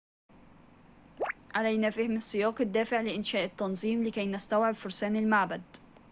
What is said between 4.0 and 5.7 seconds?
لكي نستوعب فرسان المعبد